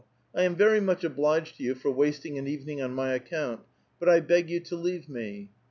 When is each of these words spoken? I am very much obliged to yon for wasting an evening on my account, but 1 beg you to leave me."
I 0.33 0.41
am 0.41 0.55
very 0.55 0.79
much 0.81 1.03
obliged 1.03 1.57
to 1.57 1.63
yon 1.63 1.75
for 1.75 1.91
wasting 1.91 2.35
an 2.39 2.47
evening 2.47 2.81
on 2.81 2.95
my 2.95 3.13
account, 3.13 3.59
but 3.99 4.09
1 4.09 4.21
beg 4.23 4.49
you 4.49 4.59
to 4.59 4.75
leave 4.75 5.07
me." 5.07 5.49